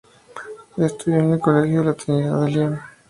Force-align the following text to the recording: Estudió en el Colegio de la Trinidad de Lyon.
Estudió 0.77 1.19
en 1.19 1.33
el 1.33 1.39
Colegio 1.39 1.81
de 1.81 1.85
la 1.85 1.93
Trinidad 1.93 2.41
de 2.45 2.49
Lyon. 2.51 2.79